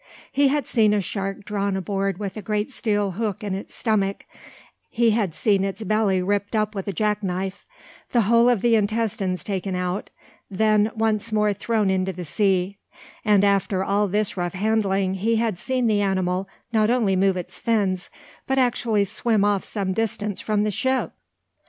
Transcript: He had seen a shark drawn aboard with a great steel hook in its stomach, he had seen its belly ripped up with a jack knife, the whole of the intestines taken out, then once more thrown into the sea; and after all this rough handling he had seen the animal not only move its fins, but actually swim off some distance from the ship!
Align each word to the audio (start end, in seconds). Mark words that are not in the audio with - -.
He 0.31 0.47
had 0.47 0.65
seen 0.65 0.95
a 0.95 0.99
shark 0.99 1.45
drawn 1.45 1.77
aboard 1.77 2.17
with 2.17 2.35
a 2.35 2.41
great 2.41 2.71
steel 2.71 3.11
hook 3.11 3.43
in 3.43 3.53
its 3.53 3.75
stomach, 3.75 4.25
he 4.89 5.11
had 5.11 5.35
seen 5.35 5.63
its 5.63 5.83
belly 5.83 6.23
ripped 6.23 6.55
up 6.55 6.73
with 6.73 6.87
a 6.87 6.91
jack 6.91 7.21
knife, 7.21 7.67
the 8.11 8.21
whole 8.21 8.49
of 8.49 8.61
the 8.61 8.73
intestines 8.73 9.43
taken 9.43 9.75
out, 9.75 10.09
then 10.49 10.89
once 10.95 11.31
more 11.31 11.53
thrown 11.53 11.91
into 11.91 12.11
the 12.11 12.25
sea; 12.25 12.79
and 13.23 13.43
after 13.43 13.83
all 13.83 14.07
this 14.07 14.35
rough 14.35 14.55
handling 14.55 15.13
he 15.13 15.35
had 15.35 15.59
seen 15.59 15.85
the 15.85 16.01
animal 16.01 16.49
not 16.73 16.89
only 16.89 17.15
move 17.15 17.37
its 17.37 17.59
fins, 17.59 18.09
but 18.47 18.57
actually 18.57 19.05
swim 19.05 19.45
off 19.45 19.63
some 19.63 19.93
distance 19.93 20.39
from 20.41 20.63
the 20.63 20.71
ship! 20.71 21.13